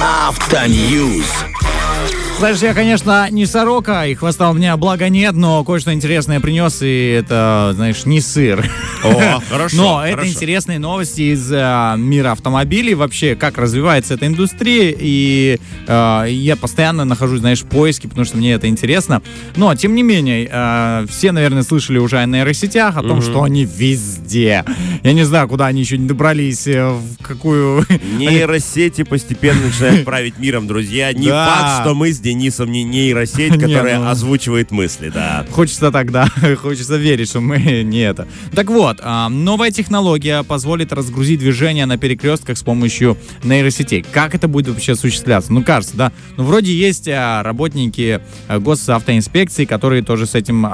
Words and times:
Автоньюз. 0.00 1.44
Знаешь, 2.38 2.58
я, 2.58 2.74
конечно, 2.74 3.30
не 3.30 3.46
сорока, 3.46 4.06
и 4.06 4.14
хвоста 4.14 4.50
у 4.50 4.54
меня 4.54 4.76
благо 4.76 5.08
нет, 5.08 5.34
но 5.34 5.64
кое-что 5.64 5.94
интересное 5.94 6.40
принес, 6.40 6.82
и 6.82 7.16
это, 7.18 7.72
знаешь, 7.74 8.04
не 8.04 8.20
сыр. 8.20 8.68
О, 9.02 9.40
хорошо. 9.50 9.76
Но 9.76 10.04
это 10.04 10.16
хорошо. 10.18 10.32
интересные 10.32 10.78
новости 10.78 11.32
из 11.32 11.50
э, 11.50 11.94
мира 11.96 12.32
автомобилей, 12.32 12.94
вообще, 12.94 13.34
как 13.34 13.56
развивается 13.56 14.14
эта 14.14 14.26
индустрия, 14.26 14.94
и 14.98 15.58
э, 15.86 16.26
я 16.28 16.56
постоянно 16.56 17.04
нахожусь, 17.06 17.40
знаешь, 17.40 17.62
в 17.62 17.66
поиске, 17.66 18.08
потому 18.08 18.26
что 18.26 18.36
мне 18.36 18.52
это 18.52 18.68
интересно. 18.68 19.22
Но, 19.56 19.74
тем 19.74 19.94
не 19.94 20.02
менее, 20.02 20.48
э, 20.50 21.06
все, 21.08 21.32
наверное, 21.32 21.62
слышали 21.62 21.98
уже 21.98 22.18
о 22.18 22.26
нейросетях, 22.26 22.96
о 22.98 23.02
том, 23.02 23.22
что 23.22 23.42
они 23.44 23.64
везде. 23.64 24.64
Я 25.02 25.12
не 25.12 25.22
знаю, 25.24 25.48
куда 25.48 25.66
они 25.66 25.80
еще 25.80 25.96
не 25.96 26.08
добрались, 26.08 26.66
э, 26.66 26.90
в 26.90 27.22
какую... 27.22 27.86
Нейросети 28.18 29.04
постепенно 29.04 29.62
начинают 29.62 30.04
править 30.04 30.36
миром, 30.38 30.66
друзья. 30.66 31.12
Не 31.12 31.28
Да. 31.28 31.46
факт, 31.46 31.82
что 31.82 31.94
мы 31.94 32.12
с 32.12 32.23
Денисом 32.24 32.72
не 32.72 32.82
нейросеть, 32.84 33.52
Не, 33.56 33.58
которая 33.58 33.98
ну. 33.98 34.08
озвучивает 34.08 34.70
мысли, 34.70 35.10
да. 35.10 35.44
Хочется 35.50 35.92
тогда, 35.92 36.26
хочется 36.56 36.96
верить, 36.96 37.28
что 37.28 37.40
мы 37.40 37.58
не 37.84 38.00
это. 38.00 38.26
Так 38.54 38.70
вот, 38.70 38.98
а, 39.02 39.28
новая 39.28 39.70
технология 39.70 40.42
позволит 40.42 40.92
разгрузить 40.92 41.38
движение 41.38 41.84
на 41.84 41.98
перекрестках 41.98 42.56
с 42.56 42.62
помощью 42.62 43.18
нейросетей. 43.42 44.04
Как 44.10 44.34
это 44.34 44.48
будет 44.48 44.68
вообще 44.68 44.92
осуществляться? 44.92 45.52
Ну, 45.52 45.62
кажется, 45.62 45.96
да. 45.96 46.12
Ну, 46.38 46.44
вроде 46.44 46.74
есть 46.74 47.06
а, 47.08 47.42
работники 47.42 48.20
а, 48.48 48.58
госавтоинспекции, 48.58 49.66
которые 49.66 50.02
тоже 50.02 50.26
с 50.26 50.34
этим 50.34 50.66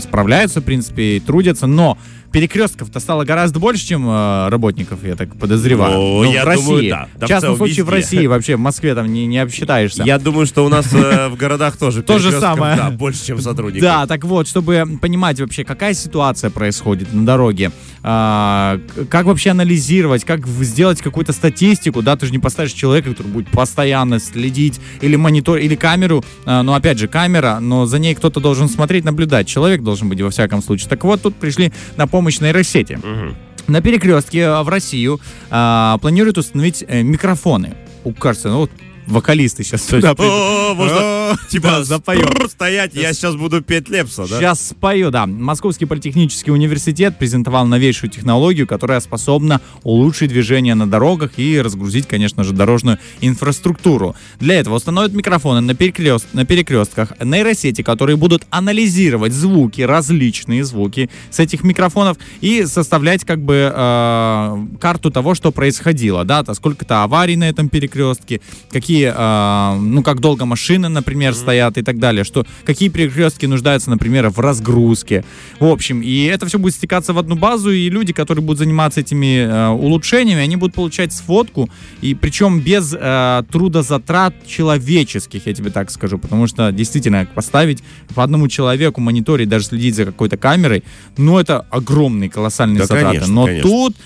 справляются, 0.00 0.60
в 0.60 0.64
принципе, 0.64 1.16
и 1.16 1.20
трудятся, 1.20 1.66
но 1.66 1.96
перекрестков-то 2.34 2.98
стало 2.98 3.24
гораздо 3.24 3.60
больше, 3.60 3.86
чем 3.86 4.06
а, 4.08 4.50
работников, 4.50 5.04
я 5.04 5.14
так 5.14 5.36
подозреваю. 5.36 5.94
Ну, 5.96 6.32
я 6.32 6.42
в 6.42 6.46
России. 6.48 6.64
думаю, 6.64 6.90
да. 6.90 7.08
Да, 7.14 7.26
в 7.26 7.28
в 7.28 7.28
частном 7.28 7.56
случае 7.56 7.84
в 7.84 7.86
везде. 7.86 8.16
России, 8.16 8.26
вообще 8.26 8.56
в 8.56 8.58
Москве 8.58 8.92
там 8.96 9.06
не, 9.12 9.26
не 9.26 9.38
обсчитаешься. 9.38 10.02
Я 10.02 10.18
думаю, 10.18 10.44
что 10.44 10.64
у 10.64 10.68
нас 10.68 10.92
э, 10.92 11.28
в 11.28 11.36
городах 11.36 11.76
тоже 11.76 12.02
То 12.02 12.18
же 12.18 12.32
самое. 12.32 12.76
Да, 12.76 12.90
больше, 12.90 13.24
чем 13.24 13.40
сотрудников. 13.40 13.82
Да, 13.82 14.06
так 14.08 14.24
вот, 14.24 14.48
чтобы 14.48 14.84
понимать 15.00 15.38
вообще, 15.40 15.62
какая 15.62 15.94
ситуация 15.94 16.50
происходит 16.50 17.12
на 17.12 17.24
дороге, 17.24 17.70
а, 18.02 18.80
как 19.08 19.26
вообще 19.26 19.50
анализировать, 19.50 20.24
как 20.24 20.40
в- 20.44 20.64
сделать 20.64 21.00
какую-то 21.00 21.32
статистику, 21.32 22.02
да, 22.02 22.16
ты 22.16 22.26
же 22.26 22.32
не 22.32 22.40
поставишь 22.40 22.72
человека, 22.72 23.10
который 23.10 23.28
будет 23.28 23.48
постоянно 23.50 24.18
следить, 24.18 24.80
или 25.00 25.14
монитор, 25.14 25.58
или 25.58 25.76
камеру, 25.76 26.24
а, 26.46 26.64
ну, 26.64 26.74
опять 26.74 26.98
же, 26.98 27.06
камера, 27.06 27.58
но 27.60 27.86
за 27.86 28.00
ней 28.00 28.16
кто-то 28.16 28.40
должен 28.40 28.68
смотреть, 28.68 29.04
наблюдать, 29.04 29.46
человек 29.46 29.82
должен 29.82 30.08
быть 30.08 30.20
во 30.20 30.30
всяком 30.30 30.64
случае. 30.64 30.88
Так 30.88 31.04
вот, 31.04 31.22
тут 31.22 31.36
пришли 31.36 31.72
на 31.96 32.08
помощь 32.08 32.23
нейросети. 32.40 32.98
Мгм. 33.02 33.36
На 33.66 33.80
перекрестке 33.80 34.50
в 34.60 34.68
Россию 34.68 35.20
а, 35.50 35.96
планируют 35.98 36.36
установить 36.38 36.84
э, 36.86 37.02
микрофоны. 37.02 37.74
У, 38.04 38.12
кажется, 38.12 38.50
ну 38.50 38.58
вот 38.58 38.70
вокалисты 39.06 39.64
сейчас 39.64 39.84
сюда 39.86 40.14
О, 40.16 41.34
типа, 41.50 41.84
запоем. 41.84 42.48
стоять, 42.48 42.94
я 42.94 43.12
сейчас 43.12 43.36
буду 43.36 43.62
петь 43.62 43.88
Лепса, 43.88 44.26
да? 44.28 44.38
Сейчас 44.38 44.68
спою, 44.68 45.10
да. 45.10 45.26
Московский 45.26 45.86
политехнический 45.86 46.52
университет 46.52 47.18
презентовал 47.18 47.66
новейшую 47.66 48.10
технологию, 48.10 48.66
которая 48.66 49.00
способна 49.00 49.60
улучшить 49.82 50.30
движение 50.30 50.74
на 50.74 50.88
дорогах 50.88 51.38
и 51.38 51.60
разгрузить, 51.60 52.06
конечно 52.06 52.44
же, 52.44 52.52
дорожную 52.52 52.98
инфраструктуру. 53.20 54.14
Для 54.40 54.56
этого 54.60 54.76
установят 54.76 55.12
микрофоны 55.12 55.60
на, 55.60 55.72
перекрест- 55.72 56.28
на 56.32 56.44
перекрестках, 56.44 57.12
нейросети, 57.22 57.82
которые 57.82 58.16
будут 58.16 58.46
анализировать 58.50 59.32
звуки, 59.32 59.82
различные 59.82 60.64
звуки 60.64 61.10
с 61.30 61.40
этих 61.40 61.64
микрофонов 61.64 62.16
и 62.40 62.64
составлять 62.66 63.24
как 63.24 63.40
бы 63.42 63.72
э, 63.74 64.66
карту 64.80 65.10
того, 65.10 65.34
что 65.34 65.52
происходило, 65.52 66.24
да, 66.24 66.42
то 66.42 66.54
сколько-то 66.54 67.02
аварий 67.02 67.36
на 67.36 67.48
этом 67.48 67.68
перекрестке, 67.68 68.40
какие, 68.70 68.93
э, 69.02 69.76
ну, 69.80 70.02
как 70.02 70.20
долго 70.20 70.44
машины, 70.44 70.88
например, 70.88 71.34
стоят 71.34 71.78
и 71.78 71.82
так 71.82 71.98
далее, 71.98 72.24
что 72.24 72.46
какие 72.64 72.88
перекрестки 72.88 73.46
нуждаются, 73.46 73.90
например, 73.90 74.28
в 74.30 74.38
разгрузке. 74.40 75.24
В 75.60 75.66
общем, 75.66 76.00
и 76.02 76.24
это 76.24 76.46
все 76.46 76.58
будет 76.58 76.74
стекаться 76.74 77.12
в 77.12 77.18
одну 77.18 77.36
базу, 77.36 77.70
и 77.70 77.88
люди, 77.90 78.12
которые 78.12 78.44
будут 78.44 78.58
заниматься 78.58 79.00
этими 79.00 79.38
э, 79.46 79.68
улучшениями, 79.68 80.42
они 80.42 80.56
будут 80.56 80.74
получать 80.74 81.12
сводку, 81.12 81.68
и 82.00 82.14
причем 82.14 82.60
без 82.60 82.94
э, 82.98 83.42
трудозатрат 83.50 84.34
человеческих, 84.46 85.46
я 85.46 85.54
тебе 85.54 85.70
так 85.70 85.90
скажу, 85.90 86.18
потому 86.18 86.46
что 86.46 86.70
действительно 86.72 87.26
поставить 87.34 87.82
по 88.14 88.22
одному 88.22 88.48
человеку 88.48 89.00
мониторить, 89.00 89.48
даже 89.48 89.66
следить 89.66 89.94
за 89.94 90.04
какой-то 90.04 90.36
камерой, 90.36 90.84
ну, 91.16 91.38
это 91.38 91.60
огромные, 91.70 92.30
колоссальные 92.30 92.78
Да, 92.78 92.86
затраты. 92.86 93.06
конечно, 93.06 93.34
Но 93.34 93.46
конечно. 93.46 93.70
тут 93.70 93.96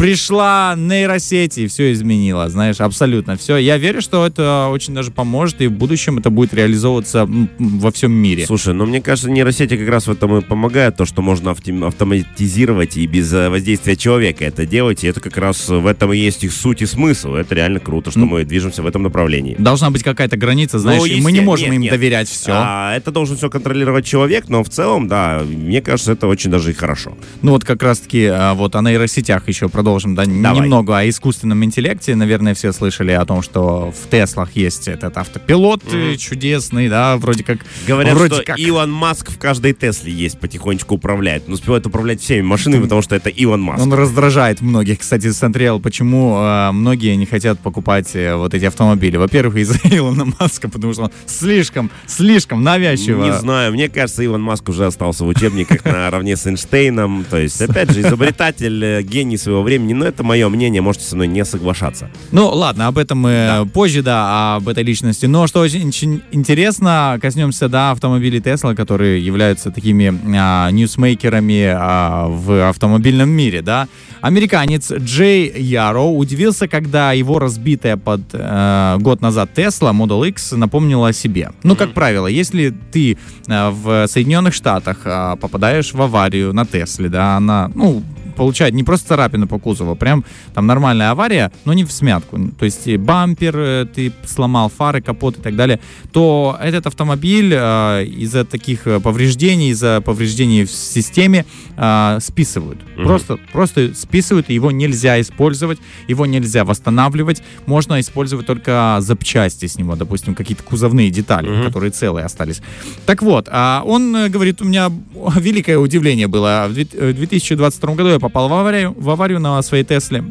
пришла 0.00 0.74
нейросеть 0.78 1.58
и 1.58 1.66
все 1.66 1.92
изменило, 1.92 2.48
знаешь, 2.48 2.80
абсолютно 2.80 3.36
все. 3.36 3.58
Я 3.58 3.76
верю, 3.76 4.00
что 4.00 4.26
это 4.26 4.68
очень 4.70 4.94
даже 4.94 5.10
поможет, 5.10 5.60
и 5.60 5.66
в 5.66 5.72
будущем 5.72 6.16
это 6.16 6.30
будет 6.30 6.54
реализовываться 6.54 7.28
во 7.58 7.92
всем 7.92 8.10
мире. 8.10 8.46
Слушай, 8.46 8.72
ну 8.72 8.86
мне 8.86 9.02
кажется, 9.02 9.30
нейросети 9.30 9.76
как 9.76 9.88
раз 9.88 10.06
в 10.06 10.10
этом 10.10 10.38
и 10.38 10.40
помогают, 10.40 10.96
то, 10.96 11.04
что 11.04 11.20
можно 11.20 11.50
автоматизировать 11.50 12.96
и 12.96 13.06
без 13.06 13.30
э, 13.34 13.50
воздействия 13.50 13.94
человека 13.94 14.42
это 14.42 14.64
делать, 14.64 15.04
и 15.04 15.06
это 15.06 15.20
как 15.20 15.36
раз 15.36 15.68
в 15.68 15.86
этом 15.86 16.14
и 16.14 16.16
есть 16.16 16.44
их 16.44 16.52
суть 16.52 16.80
и 16.80 16.86
смысл. 16.86 17.34
Это 17.34 17.54
реально 17.54 17.78
круто, 17.78 18.10
что 18.10 18.20
М. 18.20 18.28
мы 18.28 18.44
движемся 18.44 18.82
в 18.82 18.86
этом 18.86 19.02
направлении. 19.02 19.54
Должна 19.58 19.90
быть 19.90 20.02
какая-то 20.02 20.38
граница, 20.38 20.78
знаешь, 20.78 21.00
Ну, 21.02 21.06
и 21.06 21.20
мы 21.20 21.30
не 21.30 21.40
можем 21.40 21.66
нет, 21.66 21.74
им 21.74 21.80
нет. 21.82 21.92
доверять 21.92 22.28
все. 22.30 22.52
А, 22.54 22.96
это 22.96 23.10
должен 23.10 23.36
все 23.36 23.50
контролировать 23.50 24.06
человек, 24.06 24.48
но 24.48 24.64
в 24.64 24.70
целом, 24.70 25.08
да, 25.08 25.42
мне 25.46 25.82
кажется, 25.82 26.12
это 26.12 26.26
очень 26.26 26.50
даже 26.50 26.70
и 26.70 26.72
хорошо. 26.72 27.18
Ну 27.42 27.50
вот 27.50 27.64
как 27.64 27.82
раз-таки 27.82 28.24
а, 28.24 28.54
вот 28.54 28.74
о 28.76 28.80
нейросетях 28.80 29.46
еще 29.46 29.68
продолжим, 29.68 29.89
да, 30.14 30.24
н- 30.24 30.42
Давай. 30.42 30.62
немного 30.62 30.98
о 30.98 31.08
искусственном 31.08 31.64
интеллекте. 31.64 32.14
Наверное, 32.14 32.54
все 32.54 32.72
слышали 32.72 33.12
о 33.12 33.24
том, 33.24 33.42
что 33.42 33.92
в 33.92 34.10
Теслах 34.10 34.56
есть 34.56 34.88
этот 34.88 35.16
автопилот 35.16 35.82
э, 35.92 36.16
чудесный, 36.16 36.88
да, 36.88 37.16
вроде 37.16 37.44
как... 37.44 37.58
Говорят, 37.86 38.14
вроде 38.14 38.34
что 38.36 38.44
как. 38.44 38.58
Илон 38.58 38.90
Маск 38.92 39.30
в 39.30 39.38
каждой 39.38 39.72
Тесле 39.72 40.12
есть, 40.12 40.38
потихонечку 40.38 40.94
управляет. 40.94 41.44
Он 41.46 41.54
успевает 41.54 41.86
управлять 41.86 42.20
всеми 42.20 42.42
машинами, 42.42 42.82
потому 42.82 43.02
что 43.02 43.16
это 43.16 43.30
Илон 43.30 43.62
Маск. 43.62 43.82
Он 43.82 43.92
раздражает 43.92 44.60
многих. 44.60 45.00
Кстати, 45.00 45.30
смотрел, 45.32 45.80
почему 45.80 46.38
э, 46.38 46.70
многие 46.72 47.14
не 47.16 47.26
хотят 47.26 47.58
покупать 47.60 48.14
э, 48.14 48.34
вот 48.36 48.54
эти 48.54 48.64
автомобили. 48.66 49.16
Во-первых, 49.16 49.56
из-за 49.56 49.78
Илона 49.84 50.26
Маска, 50.38 50.68
потому 50.68 50.92
что 50.92 51.04
он 51.04 51.10
слишком, 51.26 51.90
слишком 52.06 52.62
навязчиво. 52.62 53.24
Не 53.24 53.32
знаю, 53.32 53.72
мне 53.72 53.88
кажется, 53.88 54.22
Илон 54.22 54.42
Маск 54.42 54.68
уже 54.68 54.86
остался 54.86 55.24
в 55.24 55.28
учебниках 55.28 55.84
наравне 55.84 56.36
с 56.36 56.46
Эйнштейном. 56.46 57.24
То 57.28 57.38
есть, 57.38 57.60
опять 57.60 57.90
же, 57.90 58.02
изобретатель, 58.02 58.84
э, 58.84 59.02
гений 59.02 59.36
своего 59.36 59.62
времени. 59.62 59.79
Но 59.88 60.04
это 60.04 60.22
мое 60.22 60.48
мнение, 60.48 60.80
можете 60.80 61.06
со 61.06 61.16
мной 61.16 61.28
не 61.28 61.44
соглашаться. 61.44 62.10
Ну, 62.32 62.48
ладно, 62.48 62.86
об 62.86 62.98
этом 62.98 63.18
мы 63.18 63.68
позже, 63.72 64.02
да, 64.02 64.56
об 64.56 64.68
этой 64.68 64.82
личности. 64.82 65.26
Но 65.26 65.46
что 65.46 65.60
очень, 65.60 65.88
очень 65.88 66.22
интересно, 66.30 67.18
коснемся, 67.20 67.68
да, 67.68 67.90
автомобилей 67.90 68.40
Tesla, 68.40 68.74
которые 68.74 69.24
являются 69.24 69.70
такими 69.70 70.12
а, 70.36 70.70
ньюсмейкерами 70.70 71.72
а, 71.74 72.28
в 72.28 72.68
автомобильном 72.68 73.28
мире, 73.28 73.62
да. 73.62 73.88
Американец 74.20 74.92
Джей 74.92 75.50
Яро 75.62 76.02
удивился, 76.02 76.68
когда 76.68 77.12
его 77.12 77.38
разбитая 77.38 77.96
под 77.96 78.20
э, 78.32 78.96
год 79.00 79.22
назад 79.22 79.50
Tesla 79.54 79.92
Model 79.92 80.28
X 80.28 80.52
напомнила 80.52 81.08
о 81.08 81.12
себе. 81.12 81.52
Ну, 81.62 81.74
как 81.74 81.94
правило, 81.94 82.26
если 82.26 82.74
ты 82.92 83.16
э, 83.46 83.70
в 83.70 84.06
Соединенных 84.08 84.52
Штатах 84.52 84.98
э, 85.04 85.36
попадаешь 85.40 85.94
в 85.94 86.02
аварию 86.02 86.52
на 86.52 86.66
Тесле, 86.66 87.08
да, 87.08 87.36
она, 87.36 87.70
ну, 87.74 88.02
получает 88.40 88.72
не 88.72 88.84
просто 88.84 89.08
царапины 89.08 89.46
по 89.46 89.58
кузову, 89.58 89.94
прям 89.96 90.24
там 90.54 90.66
нормальная 90.66 91.10
авария, 91.10 91.52
но 91.66 91.74
не 91.74 91.84
в 91.84 91.92
смятку. 91.92 92.38
То 92.58 92.64
есть 92.64 92.86
и 92.86 92.96
бампер 92.96 93.54
э, 93.58 93.86
ты 93.94 94.12
сломал, 94.26 94.70
фары, 94.74 95.02
капот 95.02 95.36
и 95.38 95.42
так 95.42 95.56
далее, 95.56 95.78
то 96.10 96.56
этот 96.58 96.86
автомобиль 96.86 97.52
э, 97.54 98.04
из-за 98.06 98.46
таких 98.46 98.86
э, 98.86 98.98
повреждений, 98.98 99.70
из-за 99.72 100.00
повреждений 100.00 100.64
в 100.64 100.70
системе 100.70 101.44
э, 101.76 102.18
списывают. 102.22 102.78
Мгм. 102.96 103.06
Просто, 103.06 103.38
просто 103.52 103.94
списывают, 103.94 104.48
и 104.48 104.54
его 104.54 104.70
нельзя 104.70 105.20
использовать, 105.20 105.78
его 106.08 106.24
нельзя 106.24 106.64
восстанавливать. 106.64 107.42
Можно 107.66 108.00
использовать 108.00 108.46
только 108.46 108.96
запчасти 109.00 109.66
с 109.66 109.76
него, 109.76 109.96
допустим, 109.96 110.34
какие-то 110.34 110.62
кузовные 110.62 111.10
детали, 111.10 111.50
Мгм. 111.50 111.64
которые 111.66 111.90
целые 111.90 112.24
остались. 112.24 112.62
Так 113.04 113.20
вот, 113.22 113.48
а 113.52 113.82
он 113.84 114.16
э, 114.16 114.28
говорит, 114.30 114.62
у 114.62 114.64
меня 114.64 114.90
великое 115.36 115.76
удивление 115.76 116.26
было. 116.26 116.66
В 116.70 116.72
две- 116.72 116.88
э, 116.94 117.10
в 117.10 117.16
2022 117.16 117.94
году 117.96 118.08
я 118.08 118.18
попал 118.18 118.29
в 118.34 118.38
аварию, 118.52 118.94
в 118.96 119.10
аварию 119.10 119.40
на 119.40 119.62
своей 119.62 119.84
Тесле. 119.84 120.24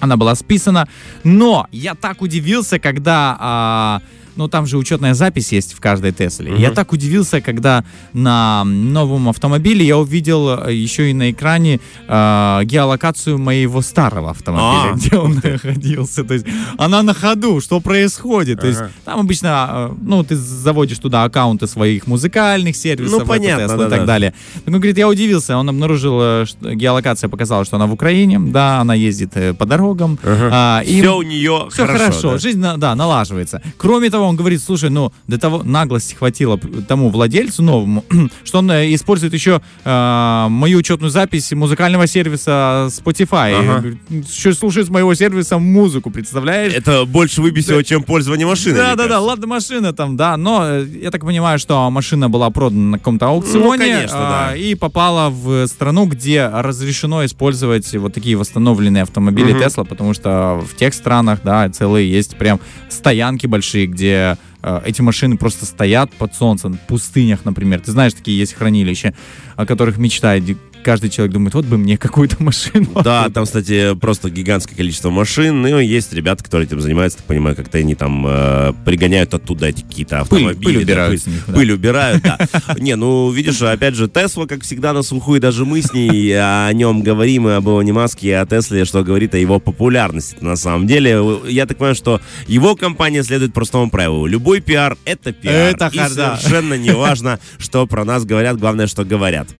Она 0.00 0.16
была 0.16 0.34
списана. 0.34 0.88
Но 1.22 1.66
я 1.70 1.94
так 1.94 2.22
удивился, 2.22 2.78
когда 2.78 3.36
а, 3.38 4.02
ну 4.36 4.48
там 4.48 4.66
же 4.66 4.78
учетная 4.78 5.14
запись 5.14 5.52
есть 5.52 5.74
в 5.74 5.80
каждой 5.80 6.12
Тесле. 6.12 6.52
Мгм. 6.52 6.60
Я 6.60 6.70
так 6.70 6.92
удивился, 6.92 7.40
когда 7.40 7.84
на 8.12 8.64
новом 8.64 9.28
автомобиле 9.28 9.84
я 9.86 9.98
увидел 9.98 10.58
э, 10.66 10.74
еще 10.74 11.10
и 11.10 11.14
на 11.14 11.30
экране 11.30 11.80
э, 12.08 12.60
геолокацию 12.64 13.38
моего 13.38 13.82
старого 13.82 14.30
автомобиля, 14.30 14.92
А, 14.92 14.92
где 14.96 15.16
он 15.16 15.40
находился. 15.42 16.24
То 16.24 16.34
есть 16.34 16.46
она 16.78 17.02
на 17.02 17.14
ходу, 17.14 17.60
что 17.60 17.80
происходит? 17.80 18.60
То 18.60 18.66
есть 18.66 18.80
Ага. 18.80 18.90
там 19.04 19.20
обычно, 19.20 19.88
э, 19.90 19.94
ну, 20.02 20.22
ты 20.24 20.36
заводишь 20.36 20.98
туда 20.98 21.24
аккаунты 21.24 21.66
своих 21.66 22.06
музыкальных 22.06 22.76
сервисов, 22.76 23.20
Ну, 23.20 23.26
понятно, 23.26 23.62
Tesla 23.64 23.74
и 23.74 23.78
да-да. 23.78 23.96
так 23.96 24.06
далее. 24.06 24.34
Так 24.54 24.68
он 24.68 24.74
говорит, 24.74 24.98
я 24.98 25.08
удивился, 25.08 25.56
он 25.56 25.68
обнаружил, 25.68 26.18
э, 26.20 26.44
что 26.46 26.74
геолокация 26.74 27.28
показала, 27.28 27.64
что 27.64 27.76
она 27.76 27.86
в 27.86 27.92
Украине, 27.92 28.38
да, 28.38 28.80
она 28.80 28.94
ездит 28.94 29.32
по 29.58 29.66
дорогам. 29.66 30.18
а, 30.24 30.82
и 30.84 31.00
Все 31.00 31.16
у 31.16 31.22
нее 31.22 31.68
все 31.70 31.86
хорошо, 31.86 31.98
хорошо. 32.04 32.30
да. 32.32 32.38
жизнь, 32.38 32.64
да, 32.76 32.94
налаживается. 32.94 33.62
Кроме 33.76 34.10
того, 34.10 34.23
он 34.28 34.36
говорит, 34.36 34.62
слушай, 34.62 34.90
ну, 34.90 35.12
до 35.26 35.38
того 35.38 35.62
наглости 35.62 36.14
хватило 36.14 36.58
тому 36.88 37.10
владельцу 37.10 37.62
новому, 37.62 38.04
что 38.44 38.58
он 38.58 38.70
э, 38.70 38.94
использует 38.94 39.32
еще 39.34 39.60
э, 39.84 40.46
мою 40.48 40.78
учетную 40.78 41.10
запись 41.10 41.52
музыкального 41.52 42.06
сервиса 42.06 42.88
Spotify. 42.90 43.54
Ага. 43.54 43.84
Еще 44.10 44.52
слушает 44.54 44.86
с 44.86 44.90
моего 44.90 45.14
сервиса 45.14 45.58
музыку, 45.58 46.10
представляешь? 46.10 46.72
Это 46.74 47.04
больше 47.04 47.40
выбесило, 47.42 47.82
чем 47.84 48.02
пользование 48.02 48.46
машиной. 48.46 48.76
Да, 48.76 48.86
мне 48.88 48.96
да, 48.96 49.02
да, 49.04 49.08
кажется. 49.08 49.20
ладно, 49.20 49.46
машина 49.46 49.92
там, 49.92 50.16
да, 50.16 50.36
но 50.36 50.64
э, 50.64 50.86
я 51.02 51.10
так 51.10 51.22
понимаю, 51.22 51.58
что 51.58 51.90
машина 51.90 52.28
была 52.28 52.50
продана 52.50 52.90
на 52.90 52.98
каком-то 52.98 53.26
аукционе 53.28 53.64
Ну, 53.64 53.70
конечно, 53.70 54.18
а, 54.18 54.50
да. 54.50 54.56
и 54.56 54.74
попала 54.74 55.30
в 55.30 55.66
страну, 55.66 56.06
где 56.06 56.46
разрешено 56.46 57.24
использовать 57.24 57.92
вот 57.96 58.14
такие 58.14 58.36
восстановленные 58.36 59.02
автомобили 59.02 59.52
Мгм. 59.52 59.62
Tesla, 59.62 59.84
потому 59.84 60.14
что 60.14 60.62
в 60.68 60.76
тех 60.76 60.94
странах, 60.94 61.40
да, 61.44 61.68
целые 61.68 62.10
есть 62.10 62.36
прям 62.36 62.60
стоянки 62.88 63.46
большие, 63.46 63.86
где 63.86 64.13
э, 64.14 64.80
эти 64.84 65.02
машины 65.02 65.36
просто 65.36 65.66
стоят 65.66 66.12
под 66.12 66.34
солнцем, 66.34 66.74
в 66.74 66.80
пустынях, 66.80 67.44
например. 67.44 67.80
Ты 67.80 67.92
знаешь, 67.92 68.14
такие 68.14 68.38
есть 68.38 68.54
хранилища, 68.54 69.14
о 69.56 69.66
которых 69.66 69.98
мечтает 69.98 70.44
каждый 70.84 71.10
человек 71.10 71.32
думает, 71.32 71.54
вот 71.54 71.64
бы 71.64 71.78
мне 71.78 71.96
какую-то 71.98 72.40
машину. 72.42 72.88
Да, 73.02 73.28
там, 73.30 73.44
кстати, 73.44 73.94
просто 73.96 74.30
гигантское 74.30 74.76
количество 74.76 75.10
машин. 75.10 75.62
Ну, 75.62 75.78
и 75.80 75.86
есть 75.86 76.12
ребята, 76.12 76.44
которые 76.44 76.66
этим 76.66 76.80
занимаются, 76.80 77.18
так 77.18 77.26
понимаю, 77.26 77.56
как-то 77.56 77.78
они 77.78 77.94
там 77.94 78.24
э, 78.26 78.72
пригоняют 78.84 79.34
оттуда 79.34 79.66
эти 79.66 79.82
какие-то 79.82 80.16
Пыль- 80.16 80.50
автомобили. 80.50 80.64
пыль 80.64 80.74
да, 80.74 80.80
убирают 80.82 81.10
пыль, 81.10 81.20
с 81.20 81.26
них, 81.26 81.44
да. 81.46 81.52
пыль 81.54 81.72
убирают, 81.72 82.22
да. 82.22 82.38
Не, 82.78 82.96
ну, 82.96 83.30
видишь, 83.30 83.60
опять 83.62 83.94
же, 83.94 84.08
Тесла, 84.08 84.46
как 84.46 84.62
всегда, 84.62 84.92
на 84.92 85.02
слуху, 85.02 85.34
и 85.34 85.40
даже 85.40 85.64
мы 85.64 85.80
с 85.82 85.92
ней 85.92 86.32
о 86.38 86.70
нем 86.72 87.02
говорим, 87.02 87.48
и 87.48 87.52
об 87.52 87.66
Илоне 87.66 87.92
Маске, 87.92 88.28
и 88.28 88.32
о 88.32 88.44
Тесле, 88.46 88.84
что 88.84 89.02
говорит 89.02 89.34
о 89.34 89.38
его 89.38 89.58
популярности. 89.58 90.36
На 90.40 90.56
самом 90.56 90.86
деле, 90.86 91.18
я 91.48 91.66
так 91.66 91.78
понимаю, 91.78 91.94
что 91.94 92.20
его 92.46 92.76
компания 92.76 93.22
следует 93.22 93.54
простому 93.54 93.90
правилу. 93.90 94.26
Любой 94.26 94.60
пиар— 94.60 94.98
это 95.04 95.32
пиар. 95.32 95.74
Это 95.74 95.90
и 95.92 95.98
совершенно 95.98 96.74
не 96.74 96.90
важно, 96.92 97.38
что 97.58 97.86
про 97.86 98.04
нас 98.04 98.24
говорят, 98.24 98.58
главное, 98.58 98.86
что 98.86 99.04
говорят. 99.04 99.48